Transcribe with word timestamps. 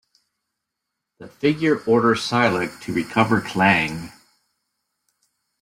The 1.19 1.27
figure 1.27 1.77
orders 1.79 2.21
Silik 2.27 2.81
to 2.81 2.91
recover 2.91 3.39
Klaang. 3.39 4.11